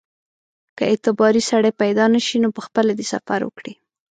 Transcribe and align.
که 0.75 0.83
اعتباري 0.91 1.41
سړی 1.49 1.71
پیدا 1.81 2.05
نه 2.13 2.19
شي 2.27 2.37
نو 2.43 2.49
پخپله 2.57 2.91
دې 2.99 3.05
سفر 3.13 3.39
وکړي. 3.45 3.73